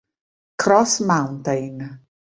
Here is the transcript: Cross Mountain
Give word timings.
Cross 0.57 0.97
Mountain 1.05 1.77